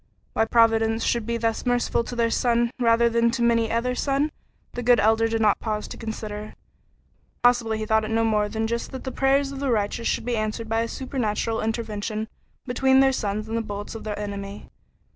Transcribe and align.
Why 0.33 0.45
Providence 0.45 1.03
should 1.03 1.27
be 1.27 1.37
thus 1.37 1.63
merciful 1.63 2.03
to 2.05 2.15
their 2.15 2.31
son 2.31 2.71
rather 2.79 3.07
than 3.07 3.29
to 3.29 3.43
many 3.43 3.69
another 3.69 3.93
son, 3.93 4.31
the 4.73 4.81
good 4.81 4.99
Elder 4.99 5.27
did 5.27 5.41
not 5.41 5.59
pause 5.59 5.87
to 5.89 5.95
consider. 5.95 6.55
Possibly 7.43 7.77
he 7.77 7.85
thought 7.85 8.05
it 8.05 8.09
no 8.09 8.23
more 8.23 8.49
than 8.49 8.65
just 8.65 8.89
that 8.93 9.03
the 9.03 9.11
prayers 9.11 9.51
of 9.51 9.59
the 9.59 9.69
righteous 9.69 10.07
should 10.07 10.25
be 10.25 10.35
answered 10.35 10.67
by 10.67 10.81
a 10.81 10.87
supernatural 10.87 11.61
intervention 11.61 12.27
between 12.65 12.99
their 12.99 13.13
sons 13.13 13.47
and 13.47 13.55
the 13.55 13.61
bullets 13.61 13.93
of 13.93 14.03
the 14.03 14.17
enemy. 14.17 14.71